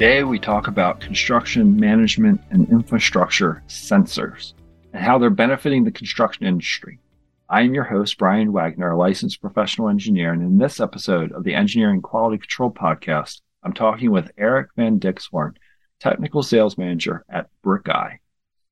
[0.00, 4.54] Today, we talk about construction management and infrastructure sensors
[4.94, 6.98] and how they're benefiting the construction industry.
[7.50, 10.32] I am your host, Brian Wagner, a licensed professional engineer.
[10.32, 14.98] And in this episode of the Engineering Quality Control Podcast, I'm talking with Eric Van
[14.98, 15.56] Dixhoorn,
[16.00, 18.20] Technical Sales Manager at BrickEye,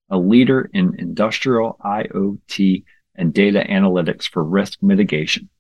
[0.08, 2.84] a leader in industrial IoT
[3.16, 5.50] and data analytics for risk mitigation.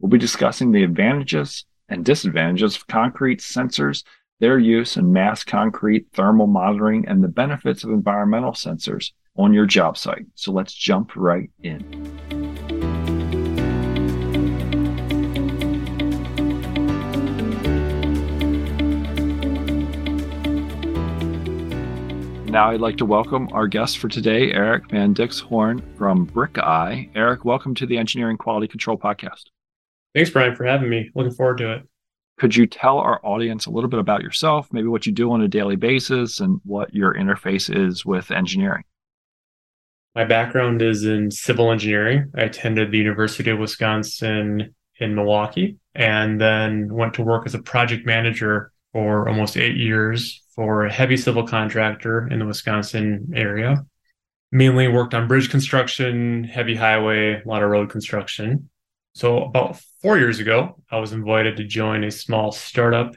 [0.00, 4.02] We'll be discussing the advantages and disadvantages of concrete sensors
[4.44, 9.64] their use in mass concrete thermal monitoring, and the benefits of environmental sensors on your
[9.64, 10.26] job site.
[10.34, 11.80] So let's jump right in.
[22.44, 27.08] Now I'd like to welcome our guest for today, Eric Van Dixhoorn from BrickEye.
[27.14, 29.44] Eric, welcome to the Engineering Quality Control Podcast.
[30.14, 31.10] Thanks, Brian, for having me.
[31.14, 31.88] Looking forward to it.
[32.38, 35.40] Could you tell our audience a little bit about yourself, maybe what you do on
[35.40, 38.82] a daily basis, and what your interface is with engineering?
[40.14, 42.30] My background is in civil engineering.
[42.36, 47.62] I attended the University of Wisconsin in Milwaukee and then went to work as a
[47.62, 53.84] project manager for almost eight years for a heavy civil contractor in the Wisconsin area.
[54.52, 58.70] Mainly worked on bridge construction, heavy highway, a lot of road construction.
[59.14, 63.14] So about four years ago, I was invited to join a small startup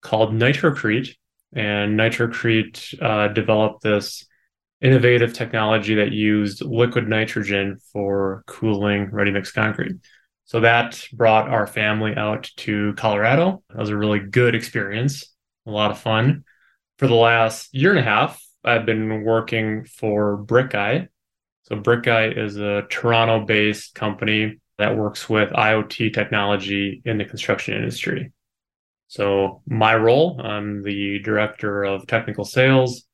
[0.00, 1.16] called Nitrocrete,
[1.52, 4.24] and Nitrocrete uh, developed this
[4.80, 9.96] innovative technology that used liquid nitrogen for cooling ready-mix concrete.
[10.44, 13.62] So that brought our family out to Colorado.
[13.70, 15.34] That was a really good experience,
[15.66, 16.44] a lot of fun.
[16.98, 21.08] For the last year and a half, I've been working for BrickEye.
[21.64, 28.32] So BrickEye is a Toronto-based company that works with IoT technology in the construction industry.
[29.08, 33.04] So, my role, I'm the director of technical sales.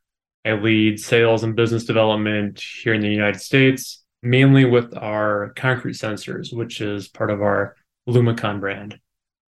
[0.45, 5.95] I lead sales and business development here in the United States, mainly with our concrete
[5.95, 7.75] sensors, which is part of our
[8.09, 8.99] Lumicon brand.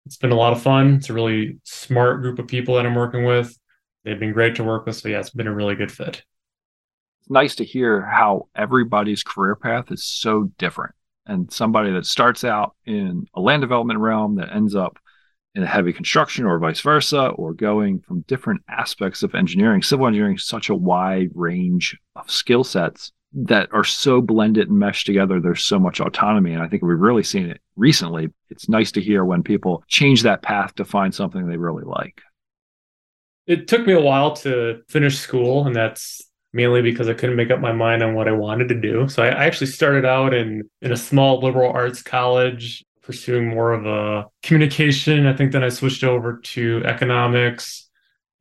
[0.07, 0.95] It's been a lot of fun.
[0.95, 3.55] It's a really smart group of people that I'm working with.
[4.03, 4.95] They've been great to work with.
[4.95, 6.23] So, yeah, it's been a really good fit.
[7.21, 10.95] It's nice to hear how everybody's career path is so different
[11.29, 14.99] and somebody that starts out in a land development realm that ends up
[15.55, 19.81] in a heavy construction or vice versa, or going from different aspects of engineering.
[19.81, 24.77] Civil engineering is such a wide range of skill sets that are so blended and
[24.77, 25.39] meshed together.
[25.39, 26.53] There's so much autonomy.
[26.53, 28.29] And I think we've really seen it recently.
[28.49, 32.21] It's nice to hear when people change that path to find something they really like.
[33.47, 37.51] It took me a while to finish school, and that's mainly because I couldn't make
[37.51, 39.07] up my mind on what I wanted to do.
[39.07, 43.85] So I actually started out in in a small liberal arts college pursuing more of
[43.85, 45.25] a communication.
[45.25, 47.89] I think then I switched over to economics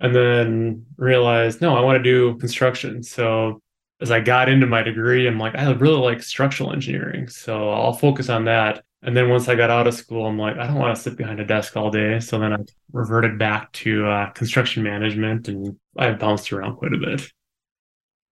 [0.01, 3.03] and then realized no, I want to do construction.
[3.03, 3.61] So
[4.01, 7.29] as I got into my degree, I'm like, I really like structural engineering.
[7.29, 8.85] So I'll focus on that.
[9.03, 11.17] And then once I got out of school, I'm like, I don't want to sit
[11.17, 12.21] behind a desk all day.
[12.21, 12.59] So then I
[12.93, 17.31] reverted back to uh, construction management and I bounced around quite a bit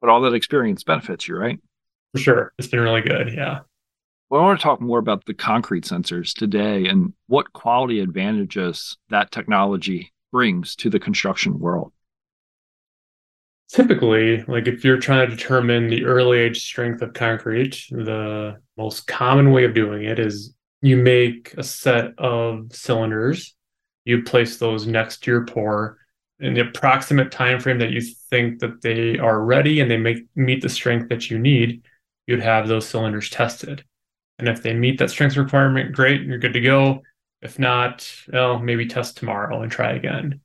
[0.06, 1.58] but all that experience benefits you, right?
[2.14, 2.52] For sure.
[2.58, 3.34] It's been really good.
[3.34, 3.60] Yeah.
[4.30, 8.96] Well, I want to talk more about the concrete sensors today and what quality advantages
[9.08, 11.92] that technology brings to the construction world.
[13.68, 19.08] Typically, like if you're trying to determine the early age strength of concrete, the most
[19.08, 23.56] common way of doing it is you make a set of cylinders,
[24.04, 25.98] you place those next to your pour,
[26.40, 30.24] in the approximate time frame that you think that they are ready and they make
[30.34, 31.82] meet the strength that you need,
[32.26, 33.84] you'd have those cylinders tested.
[34.38, 37.02] And if they meet that strength requirement, great, you're good to go.
[37.40, 40.40] If not, well, maybe test tomorrow and try again.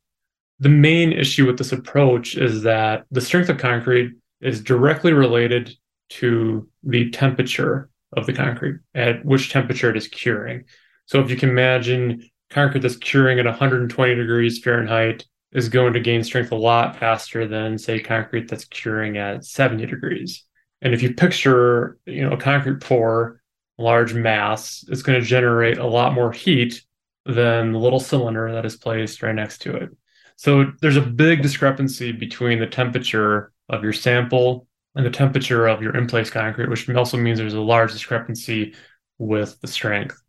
[0.60, 5.76] The main issue with this approach is that the strength of concrete is directly related
[6.10, 10.66] to the temperature of the concrete, at which temperature it is curing.
[11.06, 16.00] So if you can imagine concrete that's curing at 120 degrees Fahrenheit is going to
[16.00, 20.46] gain strength a lot faster than say concrete that's curing at 70 degrees.
[20.82, 23.42] And if you picture, you know, a concrete pour,
[23.78, 26.84] large mass, it's going to generate a lot more heat
[27.26, 29.90] than the little cylinder that is placed right next to it.
[30.38, 35.82] So there's a big discrepancy between the temperature of your sample and the temperature of
[35.82, 38.74] your in place concrete, which also means there's a large discrepancy
[39.18, 40.22] with the strength.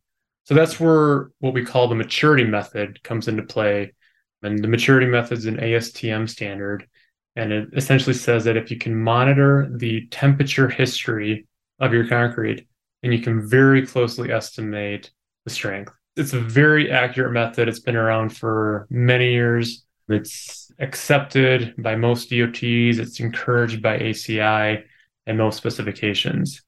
[0.45, 3.95] So that's where what we call the maturity method comes into play.
[4.43, 6.89] And the maturity method is an ASTM standard.
[7.37, 11.47] And it essentially says that if you can monitor the temperature history
[11.79, 12.67] of your concrete,
[13.03, 15.11] and you can very closely estimate
[15.45, 15.93] the strength.
[16.17, 17.69] It's a very accurate method.
[17.69, 19.85] It's been around for many years.
[20.09, 22.99] It's accepted by most DOTs.
[22.99, 24.85] It's encouraged by ACI
[25.27, 26.63] and most specifications.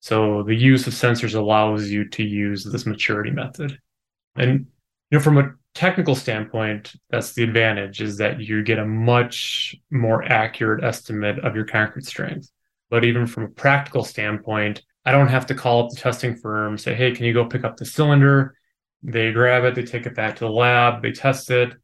[0.00, 3.78] So the use of sensors allows you to use this maturity method.
[4.36, 4.66] And
[5.10, 9.76] you know, from a technical standpoint, that's the advantage is that you get a much
[9.90, 12.50] more accurate estimate of your concrete strength.
[12.88, 16.78] But even from a practical standpoint, I don't have to call up the testing firm,
[16.78, 18.56] say, hey, can you go pick up the cylinder?
[19.02, 21.74] They grab it, they take it back to the lab, they test it,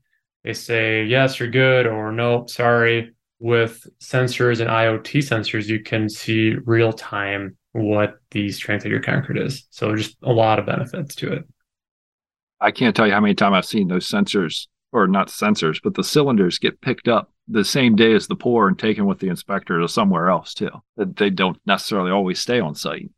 [0.42, 3.14] they say, yes, you're good, or nope, sorry.
[3.40, 9.02] With sensors and IoT sensors, you can see real time what the strength of your
[9.02, 9.66] concrete is.
[9.70, 11.44] So just a lot of benefits to it.
[12.62, 15.94] I can't tell you how many times I've seen those sensors, or not sensors, but
[15.94, 19.28] the cylinders get picked up the same day as the pour and taken with the
[19.28, 20.70] inspector to somewhere else too.
[20.96, 23.10] They don't necessarily always stay on site.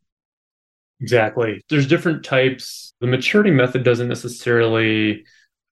[1.01, 1.63] Exactly.
[1.69, 2.95] There's different types.
[3.01, 5.25] The maturity method doesn't necessarily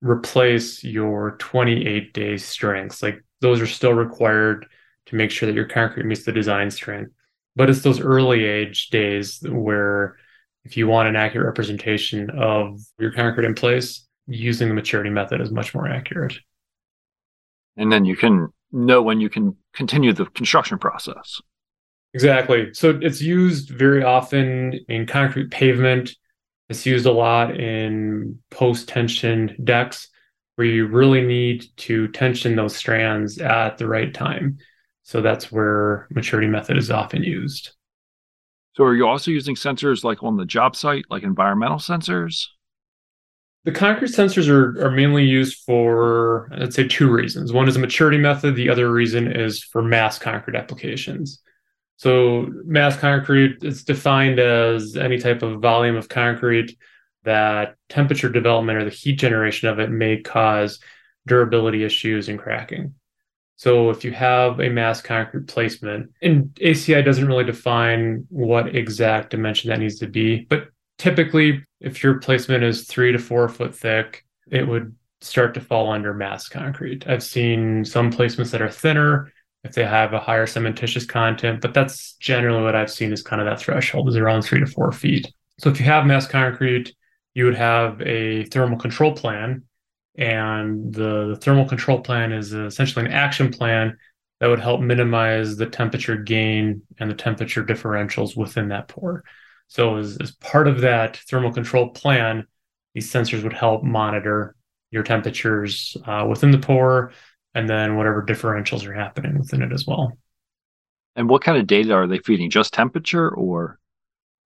[0.03, 3.03] replace your 28 day strengths.
[3.03, 4.67] Like those are still required
[5.07, 7.13] to make sure that your concrete meets the design strength.
[7.57, 10.17] But it's those early age days where
[10.65, 15.41] if you want an accurate representation of your concrete in place, using the maturity method
[15.41, 16.35] is much more accurate.
[17.77, 21.41] And then you can know when you can continue the construction process.
[22.15, 22.73] Exactly.
[22.75, 26.15] So it's used very often in concrete pavement
[26.73, 30.09] it's used a lot in post tension decks
[30.57, 34.57] where you really need to tension those strands at the right time.
[35.03, 37.73] So that's where maturity method is often used.
[38.75, 42.47] So are you also using sensors like on the job site, like environmental sensors?
[43.65, 47.53] The concrete sensors are, are mainly used for, I'd say, two reasons.
[47.53, 48.57] One is a maturity method.
[48.57, 51.41] The other reason is for mass concrete applications.
[51.97, 56.77] So mass concrete is defined as any type of volume of concrete
[57.23, 60.81] that temperature development or the heat generation of it may cause
[61.27, 62.95] durability issues and cracking.
[63.63, 69.31] So if you have a mass concrete placement, and ACI doesn't really define what exact
[69.31, 73.73] dimension that needs to be, but typically if your placement is three to four foot
[73.73, 77.07] thick, it would start to fall under mass concrete.
[77.07, 79.33] I've seen some placements that are thinner
[79.63, 81.61] if they have a higher cementitious content.
[81.61, 84.67] But that's generally what I've seen is kind of that threshold is around three to
[84.67, 85.33] four feet.
[85.61, 86.97] So if you have mass concrete,
[87.35, 89.63] you would have a thermal control plan.
[90.17, 93.97] And the, the thermal control plan is essentially an action plan
[94.41, 99.25] that would help minimize the temperature gain and the temperature differentials within that pour.
[99.69, 102.47] So, as, as part of that thermal control plan,
[102.95, 104.55] these sensors would help monitor
[104.91, 107.13] your temperatures uh, within the pour
[107.55, 110.13] and then whatever differentials are happening within it as well.
[111.17, 112.51] And what kind of data are they feeding?
[112.51, 113.79] Just temperature or?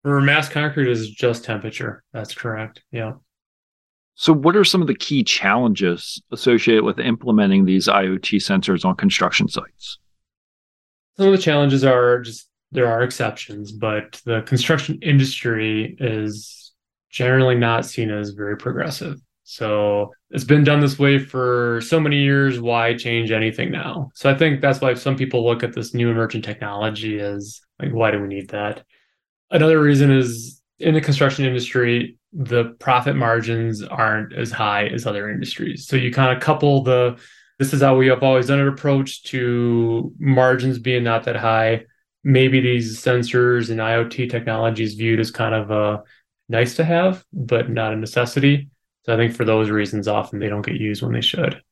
[0.02, 2.02] For mass concrete is just temperature.
[2.12, 2.82] That's correct.
[2.90, 3.14] Yeah.
[4.18, 8.96] So, what are some of the key challenges associated with implementing these IoT sensors on
[8.96, 9.98] construction sites?
[11.18, 16.72] Some of the challenges are just there are exceptions, but the construction industry is
[17.10, 19.20] generally not seen as very progressive.
[19.44, 22.58] So it's been done this way for so many years.
[22.58, 24.10] Why change anything now?
[24.14, 27.92] So I think that's why some people look at this new emerging technology as like,
[27.92, 28.84] why do we need that?
[29.50, 35.30] Another reason is in the construction industry, the profit margins aren't as high as other
[35.30, 35.86] industries.
[35.86, 37.18] So you kind of couple the
[37.58, 41.86] this is how we have always done it approach to margins being not that high.
[42.22, 46.02] Maybe these sensors and IoT technologies viewed as kind of a
[46.50, 48.68] nice to have, but not a necessity.
[49.04, 51.62] So I think for those reasons, often they don't get used when they should.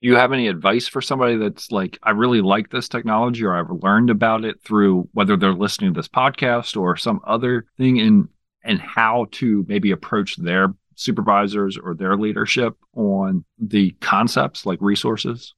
[0.00, 3.54] Do you have any advice for somebody that's like, I really like this technology or
[3.54, 7.98] I've learned about it through whether they're listening to this podcast or some other thing
[7.98, 8.30] in
[8.64, 15.54] and how to maybe approach their supervisors or their leadership on the concepts like resources?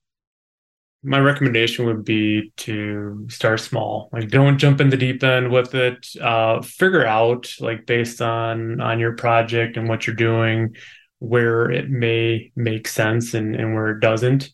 [1.03, 4.09] my recommendation would be to start small.
[4.13, 6.07] Like don't jump in the deep end with it.
[6.21, 10.77] Uh, figure out like based on on your project and what you're doing
[11.19, 14.51] where it may make sense and, and where it doesn't.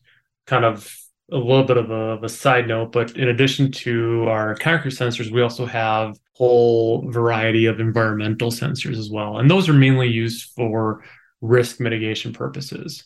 [0.47, 0.95] Kind of
[1.31, 4.93] a little bit of a, of a side note but in addition to our concrete
[4.93, 10.07] sensors we also have whole variety of environmental sensors as well and those are mainly
[10.09, 11.03] used for
[11.41, 13.05] risk mitigation purposes.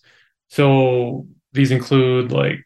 [0.49, 2.65] So these include like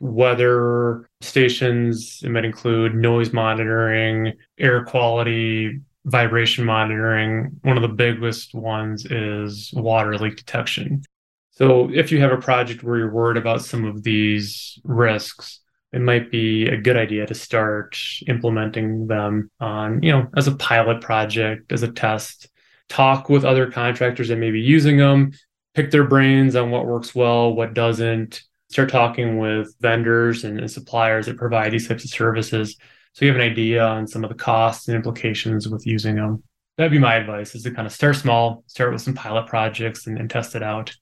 [0.00, 7.58] weather stations, it might include noise monitoring, air quality, vibration monitoring.
[7.62, 11.02] One of the biggest ones is water leak detection.
[11.50, 15.60] So if you have a project where you're worried about some of these risks,
[15.92, 20.56] it might be a good idea to start implementing them on, you know, as a
[20.56, 22.48] pilot project, as a test,
[22.88, 25.32] talk with other contractors that may be using them,
[25.74, 30.70] pick their brains on what works well, what doesn't, start talking with vendors and, and
[30.70, 32.76] suppliers that provide these types of services.
[33.14, 36.42] So you have an idea on some of the costs and implications with using them.
[36.76, 40.06] That'd be my advice is to kind of start small, start with some pilot projects
[40.06, 40.94] and, and test it out.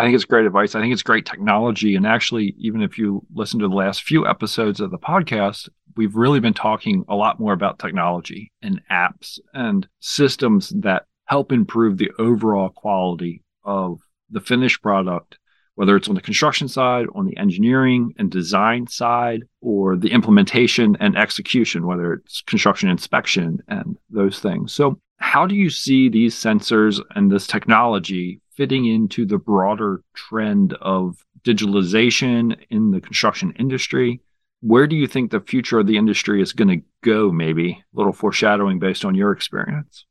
[0.00, 0.74] I think it's great advice.
[0.74, 1.94] I think it's great technology.
[1.94, 6.16] And actually, even if you listen to the last few episodes of the podcast, we've
[6.16, 11.98] really been talking a lot more about technology and apps and systems that help improve
[11.98, 13.98] the overall quality of
[14.30, 15.38] the finished product,
[15.74, 20.96] whether it's on the construction side, on the engineering and design side, or the implementation
[20.98, 24.72] and execution, whether it's construction inspection and those things.
[24.72, 30.74] So, how do you see these sensors and this technology fitting into the broader trend
[30.82, 34.20] of digitalization in the construction industry?
[34.60, 37.32] Where do you think the future of the industry is going to go?
[37.32, 40.04] Maybe a little foreshadowing based on your experience.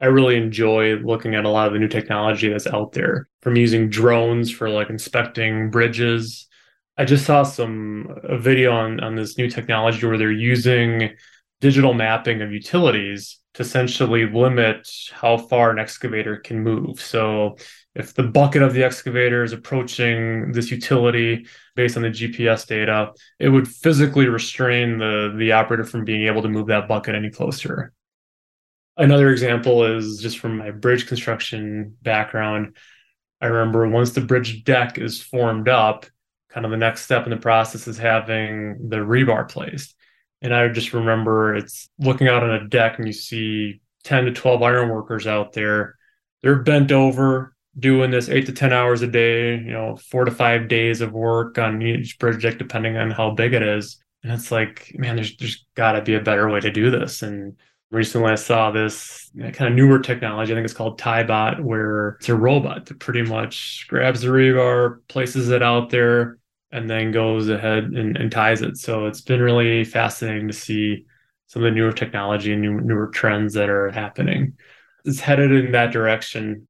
[0.00, 3.54] I really enjoy looking at a lot of the new technology that's out there from
[3.54, 6.48] using drones for like inspecting bridges.
[6.96, 11.10] I just saw some a video on, on this new technology where they're using
[11.60, 17.00] digital mapping of utilities to essentially limit how far an excavator can move.
[17.00, 17.56] So
[17.94, 23.12] if the bucket of the excavator is approaching this utility based on the GPS data,
[23.40, 27.30] it would physically restrain the, the operator from being able to move that bucket any
[27.30, 27.92] closer.
[28.96, 32.76] Another example is just from my bridge construction background.
[33.40, 36.06] I remember once the bridge deck is formed up,
[36.48, 39.94] kind of the next step in the process is having the rebar placed.
[40.40, 44.32] And I just remember it's looking out on a deck and you see 10 to
[44.32, 45.96] 12 iron workers out there.
[46.42, 50.30] They're bent over doing this eight to 10 hours a day, you know, four to
[50.30, 54.02] five days of work on each project, depending on how big it is.
[54.22, 57.22] And it's like, man, there's, there's got to be a better way to do this.
[57.22, 57.56] And
[57.90, 60.52] recently I saw this kind of newer technology.
[60.52, 64.98] I think it's called TyBot, where it's a robot that pretty much grabs the rebar,
[65.08, 66.37] places it out there,
[66.70, 68.76] and then goes ahead and, and ties it.
[68.76, 71.06] So it's been really fascinating to see
[71.46, 74.54] some of the newer technology and new, newer trends that are happening.
[75.04, 76.68] It's headed in that direction.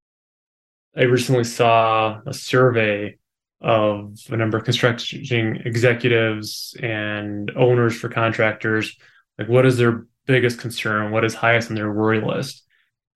[0.97, 3.17] I recently saw a survey
[3.61, 8.97] of a number of construction executives and owners for contractors.
[9.37, 11.11] Like, what is their biggest concern?
[11.11, 12.63] What is highest on their worry list?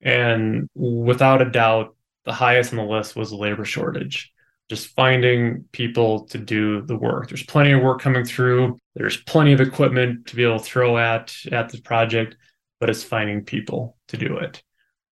[0.01, 4.32] And without a doubt, the highest on the list was the labor shortage
[4.73, 7.29] just finding people to do the work.
[7.29, 8.79] There's plenty of work coming through.
[8.95, 12.39] There's plenty of equipment to be able to throw at at the project,
[12.81, 14.63] but it's finding people to do it.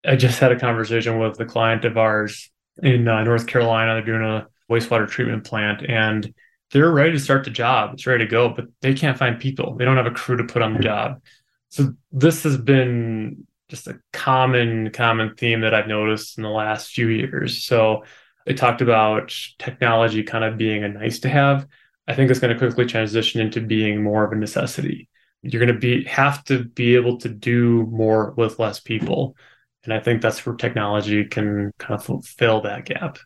[0.02, 2.50] I just had a conversation with a client of ours
[2.82, 3.96] in uh, North Carolina.
[3.96, 6.32] They're doing a wastewater treatment plant and
[6.70, 7.92] they're ready to start the job.
[7.92, 9.76] It's ready to go, but they can't find people.
[9.76, 11.20] They don't have a crew to put on the job.
[11.68, 16.92] So this has been just a common common theme that I've noticed in the last
[16.92, 17.62] few years.
[17.62, 18.04] So
[18.46, 21.66] it talked about technology kind of being a nice to have.
[22.08, 25.08] I think it's going to quickly transition into being more of a necessity.
[25.42, 29.36] You're going to be have to be able to do more with less people.
[29.84, 33.18] And I think that's where technology can kind of fill that gap.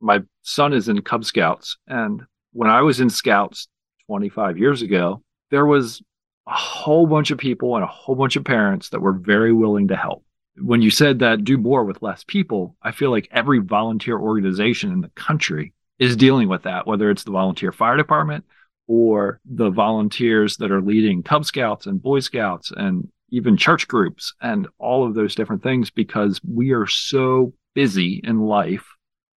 [0.00, 1.76] My son is in Cub Scouts.
[1.86, 3.68] And when I was in Scouts
[4.06, 6.02] 25 years ago, there was
[6.46, 9.88] a whole bunch of people and a whole bunch of parents that were very willing
[9.88, 10.24] to help
[10.56, 14.92] when you said that do more with less people, I feel like every volunteer organization
[14.92, 18.44] in the country is dealing with that, whether it's the volunteer fire department
[18.86, 24.34] or the volunteers that are leading Cub Scouts and Boy Scouts and even church groups
[24.40, 28.86] and all of those different things because we are so busy in life.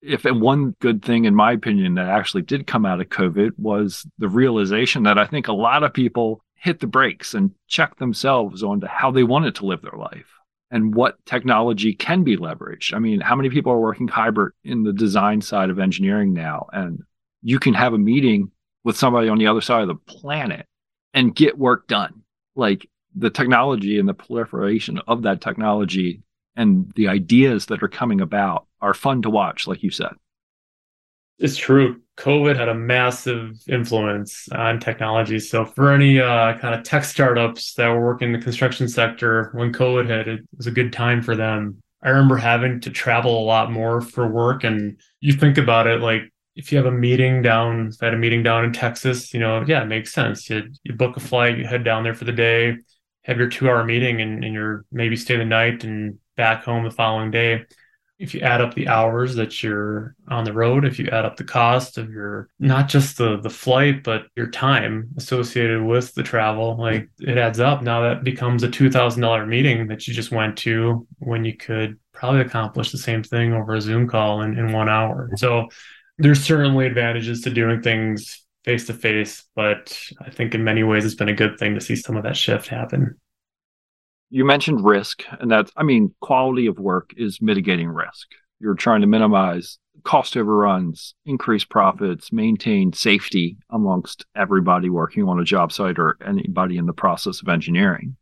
[0.03, 4.07] If one good thing, in my opinion, that actually did come out of COVID was
[4.19, 8.63] the realization that I think a lot of people hit the brakes and check themselves
[8.63, 10.34] on to how they wanted to live their life
[10.75, 12.95] and what technology can be leveraged.
[12.95, 16.67] I mean, how many people are working hybrid in the design side of engineering now?
[16.73, 17.05] And
[17.43, 18.51] you can have a meeting
[18.83, 20.67] with somebody on the other side of the planet
[21.15, 22.23] and get work done.
[22.57, 26.23] Like the technology and the proliferation of that technology
[26.57, 30.13] and the ideas that are coming about are fun to watch, like you said.
[31.39, 32.01] It's true.
[32.17, 35.41] COVID had a massive influence on technology.
[35.41, 39.51] So for any uh, kind of tech startups that were working in the construction sector
[39.53, 41.83] when COVID hit, it was a good time for them.
[42.03, 44.63] I remember having to travel a lot more for work.
[44.63, 48.15] And you think about it, like if you have a meeting down, if I had
[48.15, 50.49] a meeting down in Texas, you know, yeah, it makes sense.
[50.49, 52.77] You, you book a flight, you head down there for the day,
[53.23, 56.85] have your two hour meeting, and, and you're maybe stay the night and back home
[56.85, 57.65] the following day
[58.25, 61.37] if you add up the hours that you're on the road, if you add up
[61.37, 66.23] the cost of your not just the the flight, but your time associated with the
[66.23, 67.83] travel, like it adds up.
[67.83, 71.55] Now that becomes a two thousand dollar meeting that you just went to when you
[71.55, 75.31] could probably accomplish the same thing over a Zoom call in, in one hour.
[75.37, 75.69] So
[76.17, 81.05] there's certainly advantages to doing things face to face, but I think in many ways
[81.05, 83.21] it's been a good thing to see some of that shift happen
[84.35, 88.27] you mentioned risk, and that's, I mean, quality of work is mitigating risk.
[88.59, 95.45] You're trying to minimize cost overruns, increase profits, maintain safety amongst everybody working on a
[95.45, 98.17] job site or anybody in the process of engineering.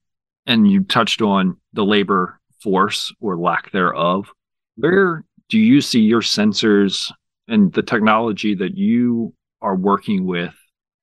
[0.45, 4.31] And you touched on the labor force or lack thereof.
[4.76, 7.11] Where do you see your sensors
[7.49, 10.52] and the technology that you are working with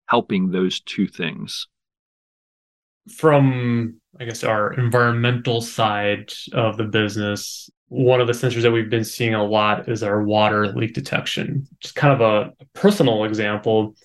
[0.06, 1.68] helping those two things?
[3.18, 8.90] From I guess our environmental side of the business, one of the sensors that we've
[8.90, 11.68] been seeing a lot is our water leak detection.
[11.80, 13.96] Just kind of a, personal example.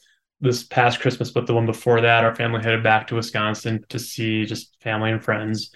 [0.40, 3.98] This past Christmas, but the one before that, our family headed back to Wisconsin to
[3.98, 5.70] see just family and friends.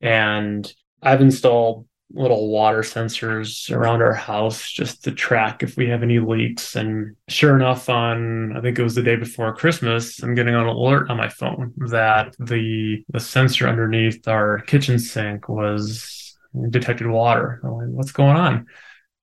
[0.00, 6.02] And I've installed little water sensors around our house just to track if we have
[6.02, 6.76] any leaks.
[6.76, 10.66] And sure enough, on I think it was the day before Christmas, I'm getting an
[10.66, 16.36] alert on my phone that the the sensor underneath our kitchen sink was
[16.70, 17.60] detected water.
[17.64, 18.66] I'm like, what's going on?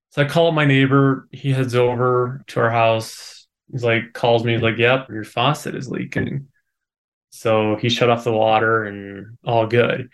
[0.09, 1.27] So I call up my neighbor.
[1.31, 3.47] He heads over to our house.
[3.71, 6.47] He's like, calls me, he's like, yep, your faucet is leaking.
[7.31, 10.09] So he shut off the water and all good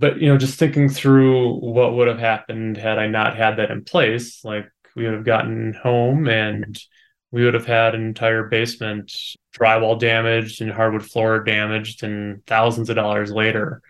[0.00, 3.70] but you know just thinking through what would have happened had i not had that
[3.70, 4.66] in place like
[4.96, 6.80] we would have gotten home and
[7.32, 9.12] we would have had an entire basement
[9.54, 13.82] drywall damaged and hardwood floor damaged and thousands of dollars later.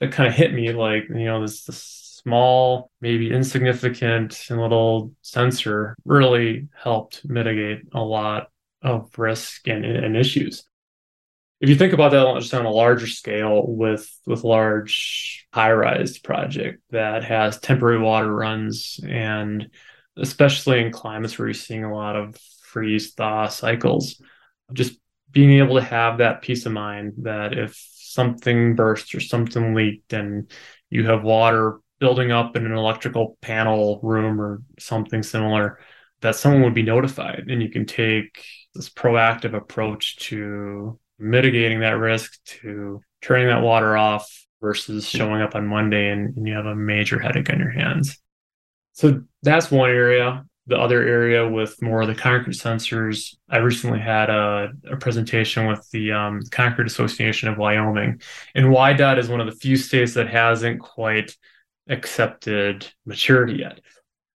[0.00, 5.12] That kind of hit me like you know this, this small maybe insignificant and little
[5.22, 8.48] sensor really helped mitigate a lot
[8.82, 10.64] of risk and, and issues
[11.60, 16.18] if you think about that just on a larger scale with with large high rise
[16.18, 19.70] project that has temporary water runs and
[20.16, 24.20] especially in climates where you're seeing a lot of freeze thaw cycles
[24.72, 24.98] just
[25.30, 30.12] being able to have that peace of mind that if something bursts or something leaked
[30.12, 30.50] and
[30.88, 35.78] you have water building up in an electrical panel room or something similar
[36.20, 37.44] that someone would be notified.
[37.48, 38.44] And you can take
[38.74, 44.28] this proactive approach to mitigating that risk to turning that water off
[44.60, 48.18] versus showing up on Monday and, and you have a major headache on your hands.
[48.92, 50.44] So that's one area.
[50.66, 55.66] The other area with more of the concrete sensors, I recently had a, a presentation
[55.66, 58.20] with the um, Concrete Association of Wyoming.
[58.54, 61.36] And WYDOT is one of the few states that hasn't quite
[61.88, 63.80] accepted maturity yet.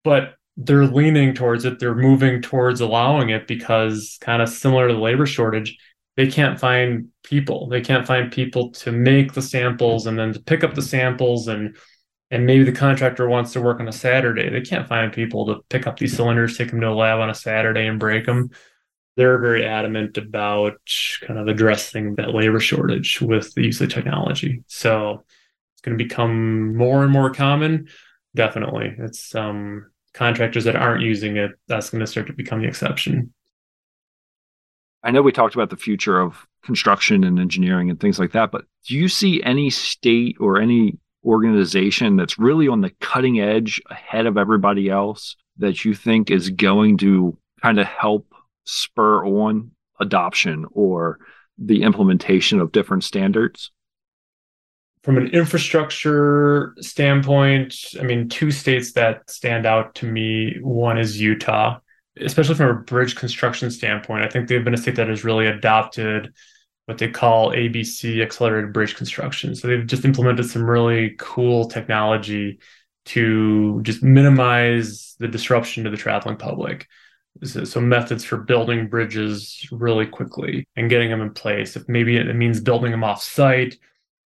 [0.04, 1.80] But they're leaning towards it.
[1.80, 5.78] They're moving towards allowing it because, kind of similar to the labor shortage,
[6.18, 7.68] they can't find people.
[7.68, 11.48] They can't find people to make the samples and then to pick up the samples
[11.48, 11.76] and
[12.32, 14.50] and maybe the contractor wants to work on a saturday.
[14.50, 17.30] They can't find people to pick up these cylinders take them to a lab on
[17.30, 18.50] a saturday and break them
[19.16, 20.80] they're very adamant about
[21.22, 24.64] kind of addressing that labor shortage with the use of technology.
[24.68, 25.24] So
[25.74, 27.88] it's going to become more and more common.
[28.36, 28.94] Definitely.
[28.98, 33.34] It's um contractors that aren't using it that's going to start to become the exception
[35.06, 38.52] I know we talked about the future of construction and engineering and things like that,
[38.52, 43.80] but do you see any state or any organization that's really on the cutting edge
[43.92, 49.72] ahead of everybody else that you think is going to kind of help spur on
[50.00, 51.20] adoption or
[51.60, 53.70] the implementation of different standards?
[55.04, 61.22] From an infrastructure standpoint, I mean, two states that stand out to me one is
[61.22, 61.78] Utah
[62.22, 65.48] especially from a bridge construction standpoint, I think they've been a state that has really
[65.48, 66.34] adopted
[66.86, 69.56] what they call ABC accelerated bridge construction.
[69.56, 72.60] So they've just implemented some really cool technology
[73.06, 76.88] to just minimize the disruption to the traveling public.
[77.44, 81.76] So, so, methods for building bridges really quickly and getting them in place.
[81.76, 83.76] If maybe it means building them off site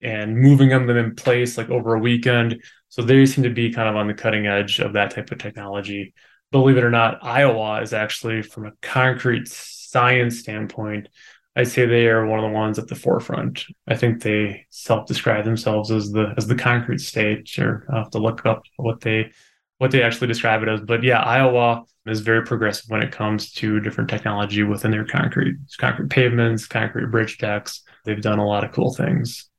[0.01, 2.61] and moving them in place like over a weekend.
[2.89, 5.37] So they seem to be kind of on the cutting edge of that type of
[5.37, 6.13] technology
[6.51, 11.09] believe it or not, Iowa is actually, from a concrete science standpoint,
[11.55, 13.65] I'd say they are one of the ones at the forefront.
[13.87, 18.19] I think they self-describe themselves as the as the concrete state, or I'll have to
[18.19, 19.31] look up what they
[19.79, 20.81] what they actually describe it as.
[20.81, 25.55] But yeah, Iowa is very progressive when it comes to different technology within their concrete,
[25.77, 27.81] concrete pavements, concrete bridge decks.
[28.05, 29.49] They've done a lot of cool things.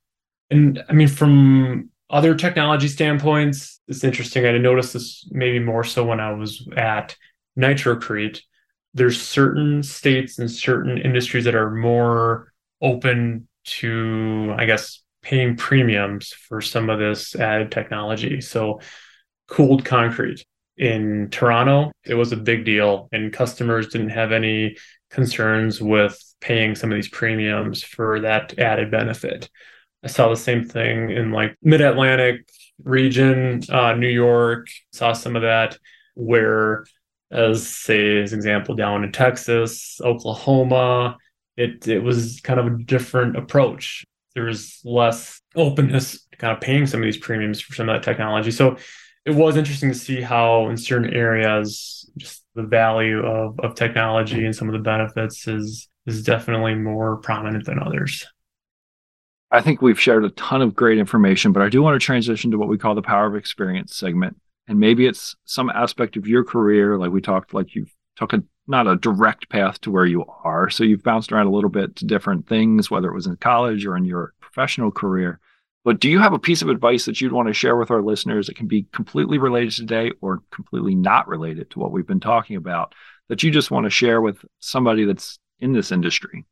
[0.50, 4.46] And I mean, from other technology standpoints, it's interesting.
[4.46, 7.16] I noticed this maybe more so when I was at
[7.58, 8.40] Nitrocrete.
[8.94, 16.32] There's certain states and certain industries that are more open to, I guess, paying premiums
[16.32, 18.40] for some of this added technology.
[18.40, 18.80] So,
[19.46, 20.44] cooled concrete
[20.76, 24.76] in Toronto, it was a big deal, and customers didn't have any
[25.10, 29.50] concerns with paying some of these premiums for that added benefit.
[30.04, 32.48] I saw the same thing in like mid Atlantic
[32.82, 35.78] region, uh, New York, saw some of that
[36.14, 36.84] where,
[37.30, 41.16] as say, as example, down in Texas, Oklahoma,
[41.56, 44.04] it, it was kind of a different approach.
[44.34, 47.96] There was less openness to kind of paying some of these premiums for some of
[47.96, 48.52] that technology.
[48.52, 48.76] So
[49.24, 54.44] it was interesting to see how in certain areas, just the value of, of technology
[54.44, 58.26] and some of the benefits is is definitely more prominent than others.
[59.50, 62.50] I think we've shared a ton of great information, but I do want to transition
[62.50, 64.36] to what we call the power of experience segment.
[64.66, 68.42] And maybe it's some aspect of your career, like we talked, like you've took a
[68.66, 70.68] not a direct path to where you are.
[70.68, 73.86] So you've bounced around a little bit to different things, whether it was in college
[73.86, 75.40] or in your professional career.
[75.84, 78.02] But do you have a piece of advice that you'd want to share with our
[78.02, 82.20] listeners that can be completely related today or completely not related to what we've been
[82.20, 82.94] talking about
[83.28, 86.44] that you just want to share with somebody that's in this industry?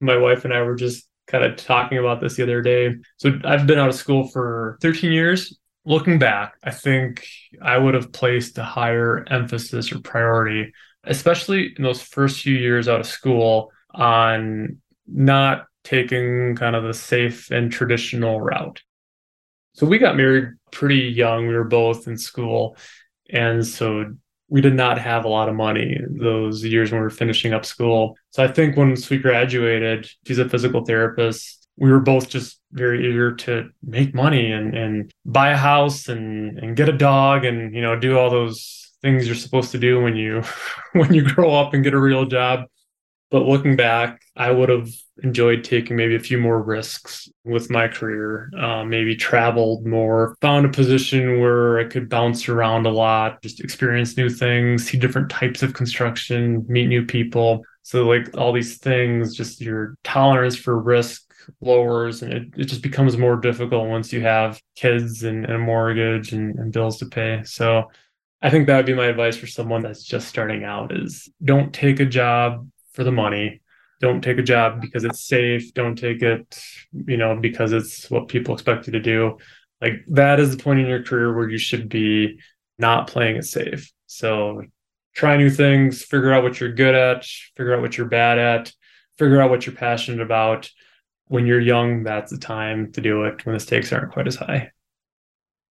[0.00, 2.96] My wife and I were just kind of talking about this the other day.
[3.18, 5.56] So I've been out of school for 13 years.
[5.84, 7.26] Looking back, I think
[7.62, 10.72] I would have placed a higher emphasis or priority,
[11.04, 16.92] especially in those first few years out of school, on not taking kind of the
[16.92, 18.82] safe and traditional route.
[19.72, 21.46] So we got married pretty young.
[21.46, 22.76] We were both in school.
[23.30, 24.14] And so
[24.48, 27.64] we did not have a lot of money those years when we were finishing up
[27.64, 28.16] school.
[28.30, 31.66] So I think once we graduated, she's a physical therapist.
[31.76, 36.58] We were both just very eager to make money and, and buy a house and,
[36.58, 40.02] and get a dog and, you know, do all those things you're supposed to do
[40.02, 40.42] when you
[40.92, 42.64] when you grow up and get a real job.
[43.30, 44.88] But looking back, I would have
[45.22, 50.64] enjoyed taking maybe a few more risks with my career, uh, maybe traveled more, found
[50.64, 55.30] a position where I could bounce around a lot, just experience new things, see different
[55.30, 57.64] types of construction, meet new people.
[57.82, 61.24] So, like all these things, just your tolerance for risk
[61.60, 65.58] lowers and it, it just becomes more difficult once you have kids and, and a
[65.58, 67.42] mortgage and, and bills to pay.
[67.44, 67.90] So,
[68.40, 71.74] I think that would be my advice for someone that's just starting out is don't
[71.74, 73.60] take a job for the money.
[74.00, 75.72] Don't take a job because it's safe.
[75.72, 76.60] Don't take it
[77.06, 79.38] you know because it's what people expect you to do.
[79.80, 82.40] Like that is the point in your career where you should be
[82.76, 83.92] not playing it safe.
[84.06, 84.64] So
[85.14, 87.24] try new things figure out what you're good at
[87.56, 88.72] figure out what you're bad at
[89.16, 90.68] figure out what you're passionate about.
[91.26, 94.34] When you're young that's the time to do it when the stakes aren't quite as
[94.34, 94.72] high.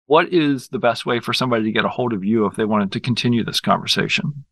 [0.06, 2.64] What is the best way for somebody to get a hold of you if they
[2.64, 4.44] wanted to continue this conversation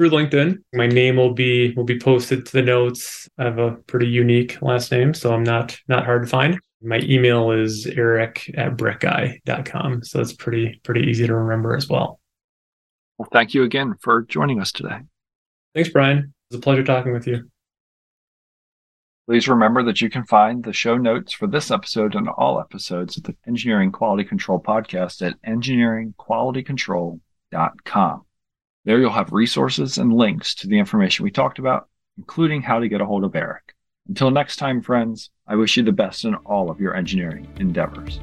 [0.00, 0.56] through LinkedIn.
[0.72, 3.28] My name will be will be posted to the notes.
[3.36, 6.58] I have a pretty unique last name, so I'm not not hard to find.
[6.80, 10.04] My email is eric at brickeye.com.
[10.04, 12.18] So it's pretty pretty easy to remember as well.
[13.18, 15.00] Well, thank you again for joining us today.
[15.74, 16.18] Thanks, Brian.
[16.18, 17.50] It was a pleasure talking with you.
[19.28, 23.18] Please remember that you can find the show notes for this episode and all episodes
[23.18, 28.24] of the Engineering Quality Control podcast at engineeringqualitycontrol.com.
[28.86, 32.88] There you'll have resources and links to the information we talked about, including how to
[32.88, 33.74] get a hold of Eric.
[34.08, 38.20] Until next time, friends, I wish you the best in all of your engineering endeavors.